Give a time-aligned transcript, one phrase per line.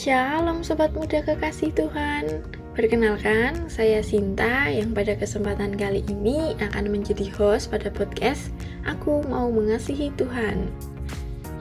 [0.00, 2.40] Shalom Sobat Muda Kekasih Tuhan.
[2.72, 8.48] Perkenalkan, saya Sinta yang pada kesempatan kali ini akan menjadi host pada podcast
[8.88, 10.72] Aku Mau Mengasihi Tuhan.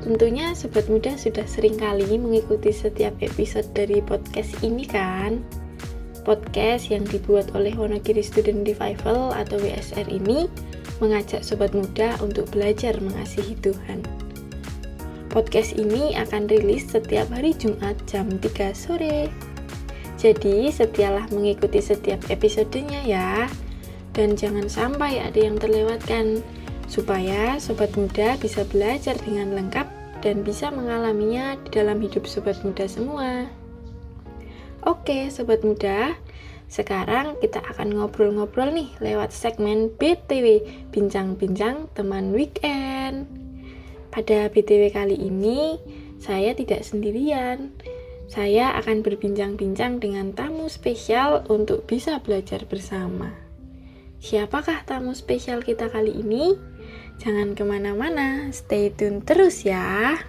[0.07, 5.43] Tentunya Sobat Muda sudah sering kali mengikuti setiap episode dari podcast ini kan?
[6.23, 10.47] Podcast yang dibuat oleh Wonogiri Student Revival atau WSR ini
[11.03, 14.18] mengajak Sobat Muda untuk belajar mengasihi Tuhan
[15.29, 19.29] Podcast ini akan rilis setiap hari Jumat jam 3 sore.
[20.17, 23.45] Jadi, setialah mengikuti setiap episodenya ya.
[24.17, 26.41] Dan jangan sampai ada yang terlewatkan
[26.89, 29.85] supaya sobat muda bisa belajar dengan lengkap
[30.25, 33.45] dan bisa mengalaminya di dalam hidup sobat muda semua.
[34.81, 36.17] Oke, sobat muda,
[36.73, 43.48] sekarang kita akan ngobrol-ngobrol nih lewat segmen BTW Bincang-bincang Teman Weekend.
[44.09, 45.77] Pada BTW kali ini,
[46.17, 47.73] saya tidak sendirian.
[48.29, 53.33] Saya akan berbincang-bincang dengan tamu spesial untuk bisa belajar bersama.
[54.21, 56.53] Siapakah tamu spesial kita kali ini?
[57.17, 60.19] Jangan ke mana-mana, stay tune terus ya.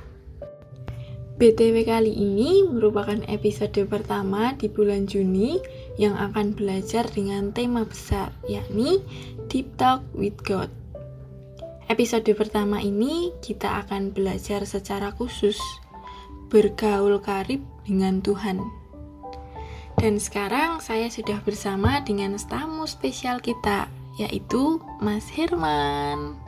[1.41, 5.57] BTW kali ini merupakan episode pertama di bulan Juni
[5.97, 9.01] yang akan belajar dengan tema besar, yakni
[9.49, 10.80] Deep Talk with God.
[11.91, 15.59] Episode pertama ini kita akan belajar secara khusus
[16.47, 18.63] bergaul karib dengan Tuhan.
[19.99, 23.91] Dan sekarang saya sudah bersama dengan tamu spesial kita,
[24.23, 26.39] yaitu Mas Herman.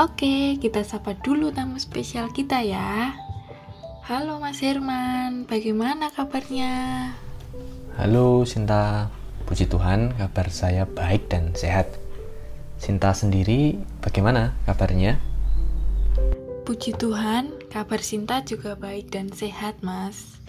[0.00, 3.12] Oke, kita sapa dulu tamu spesial kita ya.
[4.08, 7.12] Halo Mas Herman, bagaimana kabarnya?
[7.92, 9.12] Halo Sinta,
[9.44, 11.99] puji Tuhan kabar saya baik dan sehat.
[12.80, 15.20] Sinta sendiri bagaimana kabarnya?
[16.64, 20.40] Puji Tuhan, kabar Sinta juga baik dan sehat, Mas.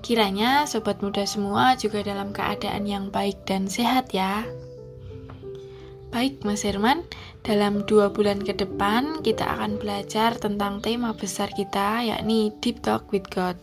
[0.00, 4.48] Kiranya sobat muda semua juga dalam keadaan yang baik dan sehat ya.
[6.08, 7.04] Baik, Mas Herman,
[7.44, 13.12] dalam dua bulan ke depan kita akan belajar tentang tema besar kita, yakni Deep Talk
[13.12, 13.60] with God.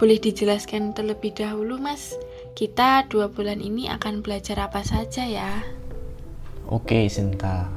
[0.00, 2.16] Boleh dijelaskan terlebih dahulu, Mas?
[2.56, 5.83] Kita dua bulan ini akan belajar apa saja ya?
[6.74, 7.70] Oke, Sinta.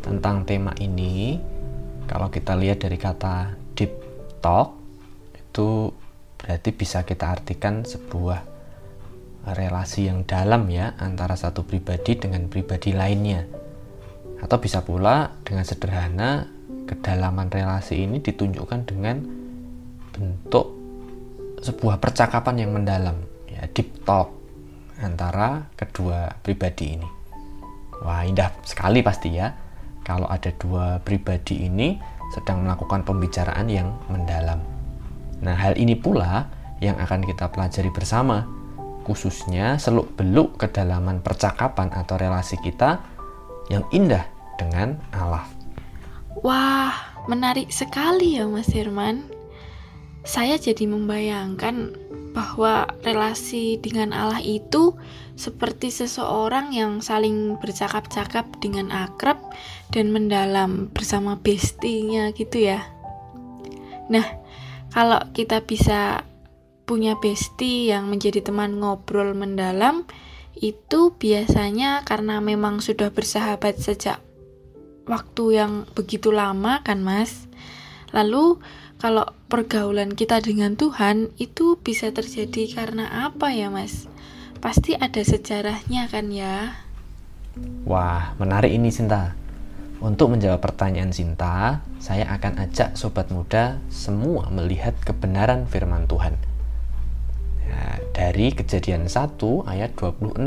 [0.00, 1.36] Tentang tema ini,
[2.08, 3.92] kalau kita lihat dari kata deep
[4.40, 4.72] talk,
[5.36, 5.92] itu
[6.40, 8.40] berarti bisa kita artikan sebuah
[9.52, 13.44] relasi yang dalam ya antara satu pribadi dengan pribadi lainnya.
[14.40, 16.48] Atau bisa pula dengan sederhana
[16.88, 19.28] kedalaman relasi ini ditunjukkan dengan
[20.08, 20.72] bentuk
[21.60, 24.32] sebuah percakapan yang mendalam, ya deep talk
[25.04, 27.21] antara kedua pribadi ini.
[28.02, 29.54] Wah, indah sekali pasti ya.
[30.02, 31.94] Kalau ada dua pribadi ini
[32.34, 34.58] sedang melakukan pembicaraan yang mendalam.
[35.42, 36.50] Nah, hal ini pula
[36.82, 38.42] yang akan kita pelajari bersama,
[39.06, 42.98] khususnya seluk-beluk kedalaman percakapan atau relasi kita
[43.70, 44.26] yang indah
[44.58, 45.46] dengan Allah.
[46.42, 46.94] Wah,
[47.30, 49.30] menarik sekali ya Mas Herman.
[50.26, 51.98] Saya jadi membayangkan
[52.32, 54.96] bahwa relasi dengan Allah itu
[55.36, 59.40] seperti seseorang yang saling bercakap-cakap dengan akrab
[59.92, 62.84] dan mendalam bersama bestinya gitu ya.
[64.08, 64.24] Nah,
[64.92, 66.24] kalau kita bisa
[66.84, 70.04] punya besti yang menjadi teman ngobrol mendalam,
[70.58, 74.20] itu biasanya karena memang sudah bersahabat sejak
[75.08, 77.48] waktu yang begitu lama kan mas.
[78.12, 78.60] Lalu
[79.02, 84.06] kalau pergaulan kita dengan Tuhan itu bisa terjadi karena apa ya mas?
[84.62, 86.78] Pasti ada sejarahnya kan ya?
[87.82, 89.34] Wah, menarik ini Sinta.
[89.98, 96.38] Untuk menjawab pertanyaan Sinta, saya akan ajak sobat muda semua melihat kebenaran firman Tuhan.
[97.66, 100.38] Ya, dari kejadian 1 ayat 26.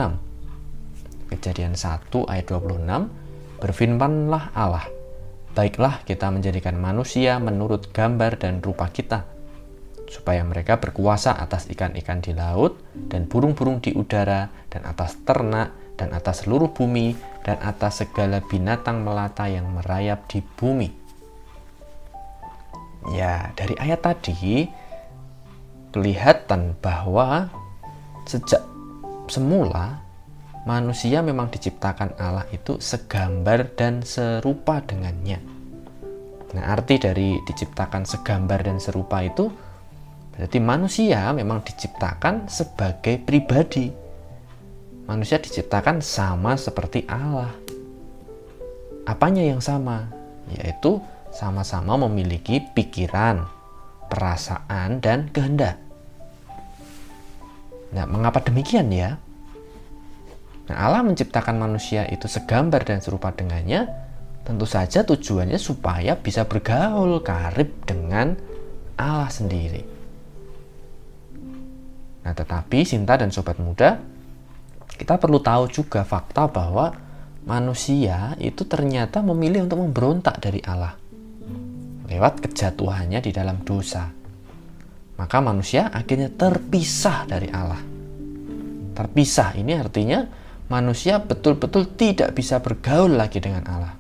[1.28, 3.12] Kejadian 1 ayat 26,
[3.60, 4.88] berfirmanlah Allah,
[5.56, 9.24] Baiklah kita menjadikan manusia menurut gambar dan rupa kita,
[10.12, 16.12] supaya mereka berkuasa atas ikan-ikan di laut dan burung-burung di udara dan atas ternak dan
[16.12, 17.16] atas seluruh bumi
[17.48, 20.92] dan atas segala binatang melata yang merayap di bumi.
[23.16, 24.68] Ya, dari ayat tadi
[25.96, 27.48] kelihatan bahwa
[28.28, 28.60] sejak
[29.32, 30.05] semula
[30.66, 35.38] manusia memang diciptakan Allah itu segambar dan serupa dengannya.
[36.58, 39.54] Nah, arti dari diciptakan segambar dan serupa itu
[40.36, 43.94] berarti manusia memang diciptakan sebagai pribadi.
[45.06, 47.54] Manusia diciptakan sama seperti Allah.
[49.06, 50.10] Apanya yang sama?
[50.50, 50.98] Yaitu
[51.30, 53.46] sama-sama memiliki pikiran,
[54.10, 55.78] perasaan, dan kehendak.
[57.94, 59.22] Nah, mengapa demikian ya?
[60.66, 63.86] Nah, Allah menciptakan manusia itu segambar dan serupa dengannya,
[64.42, 68.34] tentu saja tujuannya supaya bisa bergaul karib dengan
[68.98, 69.84] Allah sendiri.
[72.26, 74.02] Nah, tetapi Sinta dan sobat muda,
[74.90, 76.90] kita perlu tahu juga fakta bahwa
[77.46, 81.06] manusia itu ternyata memilih untuk memberontak dari Allah
[82.06, 84.08] lewat kejatuhannya di dalam dosa.
[85.16, 87.82] Maka manusia akhirnya terpisah dari Allah.
[88.96, 90.24] Terpisah ini artinya
[90.68, 93.94] manusia betul-betul tidak bisa bergaul lagi dengan Allah.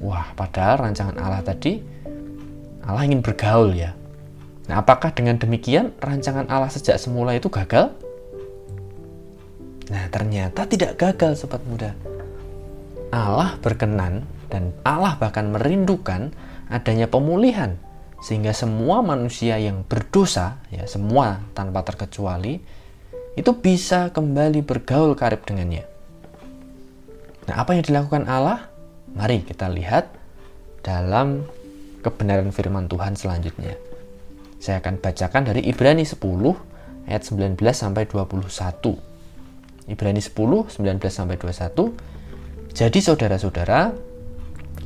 [0.00, 1.80] Wah, padahal rancangan Allah tadi
[2.86, 3.96] Allah ingin bergaul ya.
[4.66, 7.94] Nah, apakah dengan demikian rancangan Allah sejak semula itu gagal?
[9.90, 11.94] Nah, ternyata tidak gagal sobat muda.
[13.14, 16.34] Allah berkenan dan Allah bahkan merindukan
[16.66, 17.78] adanya pemulihan
[18.18, 22.58] sehingga semua manusia yang berdosa ya semua tanpa terkecuali
[23.36, 25.84] itu bisa kembali bergaul karib dengannya.
[27.46, 28.72] Nah, apa yang dilakukan Allah?
[29.12, 30.08] Mari kita lihat
[30.80, 31.44] dalam
[32.00, 33.76] kebenaran firman Tuhan selanjutnya.
[34.56, 36.16] Saya akan bacakan dari Ibrani 10
[37.06, 38.48] ayat 19 sampai 21.
[39.86, 41.92] Ibrani 10 19 sampai 21.
[42.76, 43.92] Jadi saudara-saudara,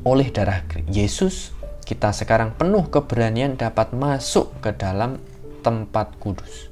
[0.07, 1.55] oleh darah Yesus
[1.87, 5.19] kita sekarang penuh keberanian dapat masuk ke dalam
[5.67, 6.70] tempat kudus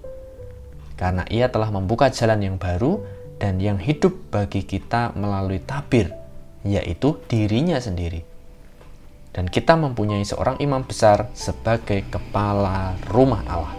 [0.99, 3.01] karena ia telah membuka jalan yang baru
[3.39, 6.11] dan yang hidup bagi kita melalui tabir,
[6.67, 8.27] yaitu dirinya sendiri.
[9.31, 13.75] Dan kita mempunyai seorang imam besar sebagai kepala rumah Allah.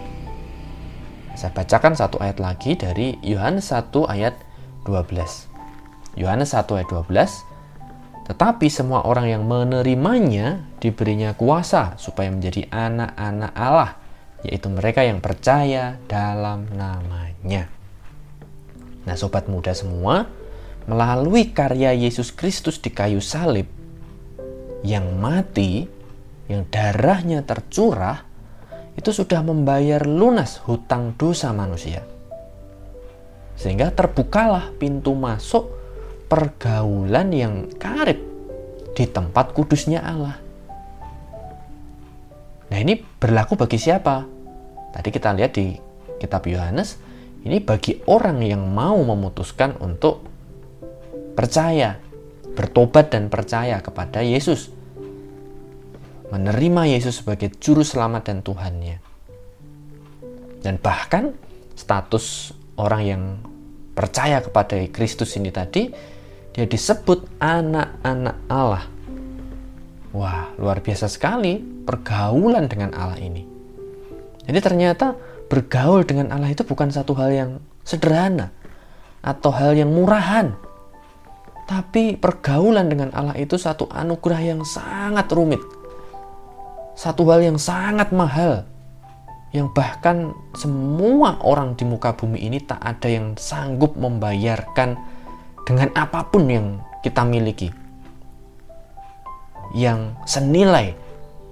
[1.36, 4.34] Saya bacakan satu ayat lagi dari Yohanes 1 ayat
[4.88, 6.16] 12.
[6.16, 8.32] Yohanes 1 ayat 12.
[8.32, 14.00] Tetapi semua orang yang menerimanya diberinya kuasa supaya menjadi anak-anak Allah
[14.46, 17.68] yaitu mereka yang percaya dalam namanya.
[19.04, 20.28] Nah, sobat muda semua,
[20.88, 23.68] melalui karya Yesus Kristus di kayu salib
[24.80, 25.84] yang mati,
[26.48, 28.24] yang darahnya tercurah,
[28.96, 32.04] itu sudah membayar lunas hutang dosa manusia.
[33.60, 35.68] Sehingga terbukalah pintu masuk
[36.32, 38.20] pergaulan yang karib
[38.96, 40.49] di tempat kudusnya Allah.
[42.70, 44.22] Nah ini berlaku bagi siapa?
[44.94, 45.74] Tadi kita lihat di
[46.22, 46.98] kitab Yohanes,
[47.42, 50.22] ini bagi orang yang mau memutuskan untuk
[51.34, 51.98] percaya,
[52.54, 54.70] bertobat dan percaya kepada Yesus.
[56.30, 58.96] Menerima Yesus sebagai juru selamat dan Tuhannya.
[60.62, 61.34] Dan bahkan
[61.74, 63.22] status orang yang
[63.96, 65.90] percaya kepada Kristus ini tadi,
[66.54, 68.84] dia disebut anak-anak Allah.
[70.10, 73.46] Wah, luar biasa sekali pergaulan dengan Allah ini.
[74.42, 75.14] Jadi ternyata
[75.46, 77.50] bergaul dengan Allah itu bukan satu hal yang
[77.86, 78.50] sederhana
[79.22, 80.58] atau hal yang murahan.
[81.70, 85.62] Tapi pergaulan dengan Allah itu satu anugerah yang sangat rumit.
[86.98, 88.66] Satu hal yang sangat mahal.
[89.54, 94.98] Yang bahkan semua orang di muka bumi ini tak ada yang sanggup membayarkan
[95.62, 96.66] dengan apa pun yang
[97.06, 97.89] kita miliki
[99.74, 100.96] yang senilai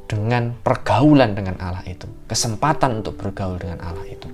[0.08, 4.28] dengan pergaulan dengan Allah itu, kesempatan untuk bergaul dengan Allah itu.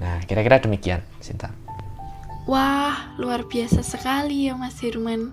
[0.00, 1.54] Nah, kira-kira demikian, Sinta.
[2.48, 5.30] Wah, luar biasa sekali ya Mas Firman.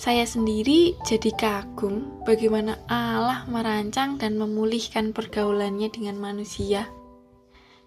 [0.00, 6.88] Saya sendiri jadi kagum bagaimana Allah merancang dan memulihkan pergaulannya dengan manusia.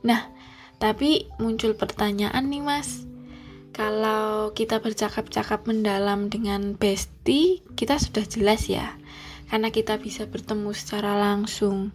[0.06, 0.30] Nah,
[0.78, 3.08] tapi muncul pertanyaan nih Mas
[3.74, 8.94] kalau kita bercakap-cakap mendalam dengan Besti, kita sudah jelas ya,
[9.50, 11.90] karena kita bisa bertemu secara langsung.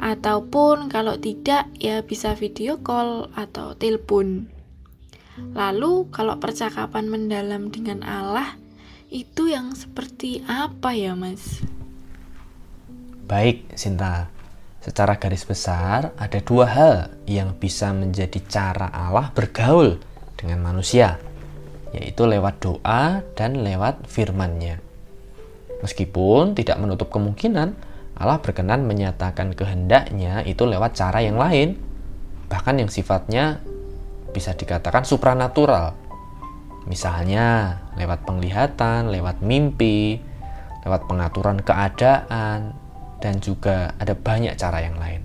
[0.00, 4.48] Ataupun kalau tidak, ya bisa video call atau telepon.
[5.52, 8.56] Lalu, kalau percakapan mendalam dengan Allah,
[9.12, 11.60] itu yang seperti apa ya, Mas?
[13.28, 14.32] Baik, Sinta.
[14.80, 16.96] Secara garis besar, ada dua hal
[17.28, 20.00] yang bisa menjadi cara Allah bergaul
[20.42, 21.22] dengan manusia,
[21.94, 24.82] yaitu lewat doa dan lewat firman-Nya.
[25.86, 27.74] Meskipun tidak menutup kemungkinan
[28.18, 31.80] Allah berkenan menyatakan kehendaknya itu lewat cara yang lain,
[32.46, 33.64] bahkan yang sifatnya
[34.30, 35.96] bisa dikatakan supranatural.
[36.84, 40.20] Misalnya lewat penglihatan, lewat mimpi,
[40.84, 42.74] lewat pengaturan keadaan,
[43.22, 45.22] dan juga ada banyak cara yang lain.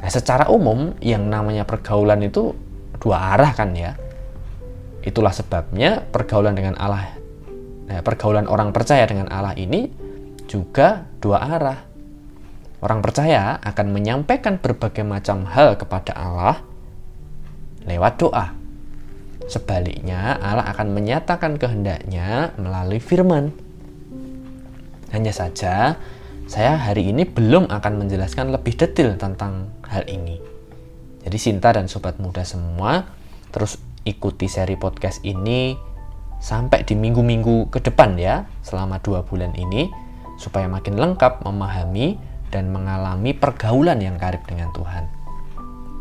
[0.00, 2.56] Nah, secara umum yang namanya pergaulan itu
[3.00, 3.96] dua arah kan ya.
[5.00, 7.16] Itulah sebabnya pergaulan dengan Allah,
[7.88, 9.88] eh, pergaulan orang percaya dengan Allah ini
[10.44, 11.80] juga dua arah.
[12.80, 16.64] Orang percaya akan menyampaikan berbagai macam hal kepada Allah
[17.84, 18.46] lewat doa.
[19.48, 23.50] Sebaliknya, Allah akan menyatakan kehendaknya melalui firman.
[25.10, 25.98] Hanya saja,
[26.46, 30.38] saya hari ini belum akan menjelaskan lebih detail tentang hal ini.
[31.20, 33.04] Jadi Sinta dan sobat muda semua
[33.50, 33.76] terus
[34.08, 35.76] ikuti seri podcast ini
[36.40, 39.92] sampai di minggu-minggu ke depan ya, selama dua bulan ini
[40.40, 42.16] supaya makin lengkap memahami
[42.48, 45.04] dan mengalami pergaulan yang karib dengan Tuhan.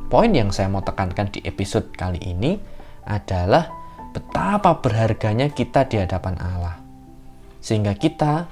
[0.07, 2.57] Poin yang saya mau tekankan di episode kali ini
[3.05, 3.69] adalah
[4.15, 6.81] betapa berharganya kita di hadapan Allah.
[7.59, 8.47] Sehingga kita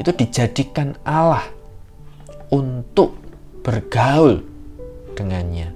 [0.00, 1.44] itu dijadikan Allah
[2.48, 3.18] untuk
[3.60, 4.51] bergaul
[5.22, 5.70] dengannya.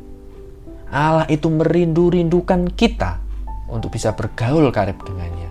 [0.90, 3.22] Allah itu merindu-rindukan kita
[3.70, 5.50] untuk bisa bergaul karib dengannya.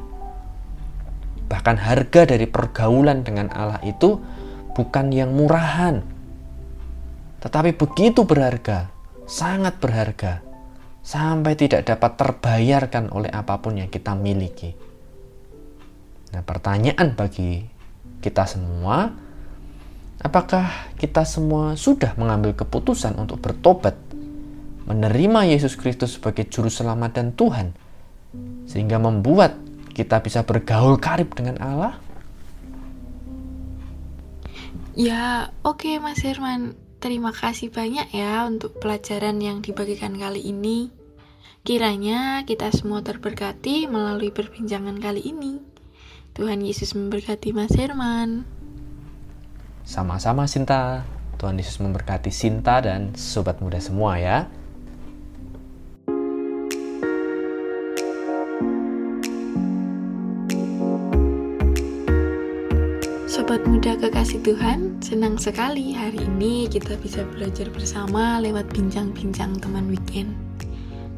[1.48, 4.20] Bahkan harga dari pergaulan dengan Allah itu
[4.76, 6.04] bukan yang murahan,
[7.40, 8.92] tetapi begitu berharga,
[9.30, 10.42] sangat berharga,
[11.06, 14.74] sampai tidak dapat terbayarkan oleh apa pun yang kita miliki.
[16.34, 17.64] Nah, pertanyaan bagi
[18.20, 19.14] kita semua,
[20.22, 23.98] apakah kita semua sudah mengambil keputusan untuk bertobat,
[24.86, 27.74] menerima Yesus Kristus sebagai Juru Selamat dan Tuhan,
[28.70, 29.58] sehingga membuat
[29.96, 31.94] kita bisa bergaul karib dengan Allah?
[34.96, 36.80] Ya, oke okay, Mas Herman.
[37.04, 40.90] Terima kasih banyak ya untuk pelajaran yang dibagikan kali ini.
[41.68, 45.60] Kiranya kita semua terberkati melalui perbincangan kali ini.
[46.32, 48.55] Tuhan Yesus memberkati Mas Herman.
[49.86, 51.06] Sama-sama Sinta.
[51.38, 54.50] Tuhan Yesus memberkati Sinta dan sobat muda semua ya.
[63.30, 69.86] Sobat muda kekasih Tuhan, senang sekali hari ini kita bisa belajar bersama lewat bincang-bincang teman
[69.94, 70.34] weekend.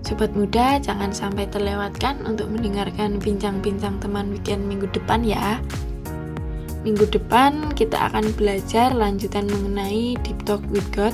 [0.03, 5.63] Sobat muda, jangan sampai terlewatkan untuk mendengarkan bincang-bincang teman weekend minggu depan ya.
[6.88, 11.12] Minggu depan kita akan belajar lanjutan mengenai Deep Talk with God.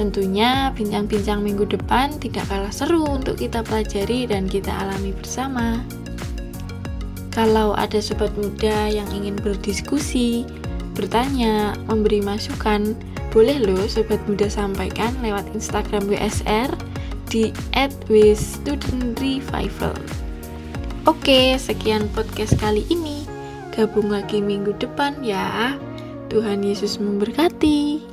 [0.00, 5.76] Tentunya bincang-bincang minggu depan tidak kalah seru untuk kita pelajari dan kita alami bersama.
[7.36, 10.48] Kalau ada sobat muda yang ingin berdiskusi,
[10.96, 12.96] bertanya, memberi masukan,
[13.28, 16.72] boleh loh sobat muda sampaikan lewat Instagram WSR
[17.28, 17.52] di
[18.08, 20.00] @wstudentrevival.
[21.04, 23.31] Oke, sekian podcast kali ini.
[23.72, 25.80] Gabung lagi minggu depan ya.
[26.28, 28.11] Tuhan Yesus memberkati.